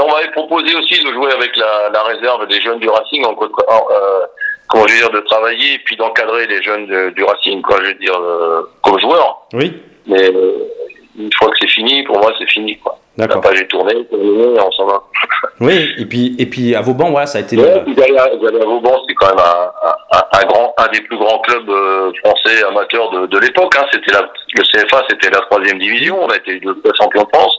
On 0.00 0.10
m'avait 0.10 0.30
proposé 0.32 0.74
aussi 0.74 1.04
de 1.04 1.12
jouer 1.12 1.30
avec 1.32 1.56
la, 1.56 1.88
la 1.92 2.02
réserve 2.02 2.48
des 2.48 2.60
jeunes 2.60 2.80
du 2.80 2.88
Racing, 2.88 3.24
en, 3.24 3.30
euh, 3.30 4.26
comment 4.68 4.88
je 4.88 4.92
veux 4.94 4.98
dire, 4.98 5.10
de 5.10 5.20
travailler 5.20 5.74
et 5.74 5.78
puis 5.84 5.94
d'encadrer 5.96 6.48
les 6.48 6.60
jeunes 6.64 6.88
de, 6.88 7.10
du 7.10 7.22
Racing, 7.22 7.62
quoi, 7.62 7.76
je 7.80 7.86
veux 7.90 7.94
dire, 7.94 8.18
euh, 8.20 8.62
comme 8.82 8.98
joueur. 8.98 9.46
Oui. 9.52 9.72
Mais 10.08 10.20
euh, 10.34 10.64
une 11.16 11.30
fois 11.34 11.48
que 11.50 11.56
c'est 11.60 11.68
fini, 11.70 12.02
pour 12.02 12.18
moi, 12.18 12.32
c'est 12.40 12.50
fini, 12.50 12.76
quoi. 12.78 12.98
D'accord. 13.16 13.36
La 13.36 13.50
page 13.50 13.60
est 13.60 13.68
tournée, 13.68 14.04
terminée, 14.06 14.58
on 14.60 14.72
s'en 14.72 14.86
va. 14.86 15.00
Oui, 15.60 15.88
et 15.96 16.06
puis, 16.06 16.34
et 16.40 16.46
puis 16.46 16.74
à 16.74 16.80
Vauban, 16.80 17.10
voilà, 17.12 17.26
ça 17.28 17.38
a 17.38 17.42
été. 17.42 17.56
Ouais, 17.56 17.80
le- 17.86 17.94
d'aller 17.94 18.18
à, 18.18 18.24
à 18.24 18.64
Vauban, 18.64 19.00
c'est 19.06 19.14
quand 19.14 19.28
même 19.28 19.38
un, 19.38 19.70
un, 20.18 20.22
un 20.40 20.44
grand, 20.46 20.74
un 20.76 20.88
des 20.88 21.02
plus 21.02 21.16
grands 21.16 21.38
clubs 21.38 21.70
euh, 21.70 22.10
français 22.24 22.64
amateurs 22.68 23.10
de, 23.12 23.26
de 23.26 23.38
l'époque. 23.38 23.72
Hein. 23.78 23.86
C'était 23.92 24.10
la, 24.10 24.22
le 24.54 24.62
CFA, 24.64 25.04
c'était 25.08 25.30
la 25.30 25.38
troisième 25.42 25.78
division. 25.78 26.18
On 26.20 26.26
a 26.30 26.36
été 26.36 26.58
deux 26.58 26.74
fois 26.82 26.90
champion 27.00 27.22
de 27.22 27.28
France. 27.32 27.56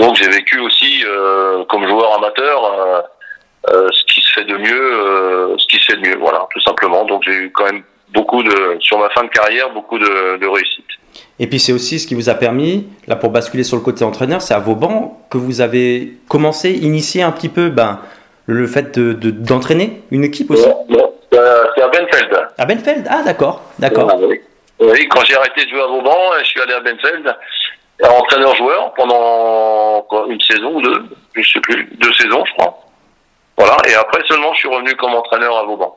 Donc 0.00 0.16
j'ai 0.16 0.28
vécu 0.28 0.58
aussi 0.60 1.04
euh, 1.06 1.64
comme 1.68 1.86
joueur 1.86 2.14
amateur 2.16 2.58
euh, 2.64 3.00
euh, 3.70 3.88
ce 3.92 4.02
qui 4.12 4.20
se 4.20 4.32
fait 4.32 4.44
de 4.44 4.56
mieux, 4.56 5.56
ce 5.58 5.66
qui 5.66 5.76
se 5.78 5.86
fait 5.92 5.96
de 6.00 6.08
mieux. 6.08 6.16
Voilà, 6.18 6.46
tout 6.52 6.60
simplement. 6.60 7.04
Donc 7.04 7.22
j'ai 7.24 7.32
eu 7.32 7.52
quand 7.54 7.64
même 7.64 7.82
beaucoup 8.12 8.42
de, 8.42 8.76
sur 8.80 8.98
ma 8.98 9.08
fin 9.10 9.22
de 9.24 9.28
carrière, 9.28 9.70
beaucoup 9.72 9.98
de, 9.98 10.36
de 10.38 10.46
réussite. 10.46 10.84
Et 11.38 11.46
puis 11.46 11.58
c'est 11.60 11.72
aussi 11.72 11.98
ce 11.98 12.06
qui 12.06 12.14
vous 12.14 12.28
a 12.28 12.34
permis, 12.34 12.88
là 13.06 13.16
pour 13.16 13.30
basculer 13.30 13.64
sur 13.64 13.76
le 13.76 13.82
côté 13.82 14.04
entraîneur, 14.04 14.40
c'est 14.42 14.54
à 14.54 14.58
Vauban 14.58 15.20
que 15.30 15.38
vous 15.38 15.60
avez 15.60 16.14
commencé, 16.28 16.70
initié 16.70 17.22
un 17.22 17.32
petit 17.32 17.48
peu 17.48 17.68
ben, 17.68 18.00
le 18.46 18.66
fait 18.66 18.98
de- 18.98 19.12
de- 19.12 19.30
d'entraîner 19.30 20.02
une 20.10 20.24
équipe 20.24 20.50
aussi? 20.50 20.66
Bon, 20.88 21.12
euh, 21.34 21.64
c'est 21.74 21.82
à 21.82 21.88
Benfeld. 21.88 22.32
À 22.58 22.64
Benfeld? 22.66 23.06
Ah 23.08 23.22
d'accord, 23.24 23.62
d'accord. 23.78 24.10
Oui. 24.20 24.40
Oui, 24.80 25.08
quand 25.08 25.22
j'ai 25.24 25.34
arrêté 25.36 25.64
de 25.66 25.70
jouer 25.70 25.82
à 25.82 25.86
Vauban, 25.86 26.16
je 26.40 26.44
suis 26.44 26.60
allé 26.60 26.72
à 26.72 26.80
Benfeld, 26.80 27.26
entraîneur-joueur 28.02 28.92
pendant 28.94 29.18
une 30.28 30.40
saison 30.40 30.76
ou 30.76 30.82
deux, 30.82 31.04
je 31.34 31.52
sais 31.52 31.60
plus, 31.60 31.88
deux 31.94 32.12
saisons 32.14 32.44
je 32.44 32.52
crois. 32.54 32.78
Voilà, 33.56 33.76
et 33.88 33.94
après 33.94 34.22
seulement 34.26 34.52
je 34.54 34.60
suis 34.60 34.68
revenu 34.68 34.94
comme 34.96 35.14
entraîneur 35.14 35.56
à 35.56 35.64
Vauban. 35.64 35.96